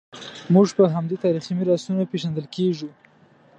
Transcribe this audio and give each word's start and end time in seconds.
موږ 0.53 0.67
په 0.77 0.83
همدې 0.95 1.15
تاریخي 1.23 1.53
میراثونو 1.59 2.09
پېژندل 2.11 2.45
کېږو. 2.55 2.89